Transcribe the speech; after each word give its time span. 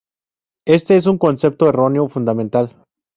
Este 0.65 0.97
es 0.97 1.05
un 1.05 1.19
concepto 1.19 1.69
erróneo 1.69 2.09
fundamental. 2.09 2.75